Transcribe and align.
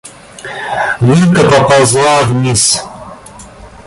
Люлька 0.99 1.43
поползла 1.43 2.23
вниз. 2.23 2.83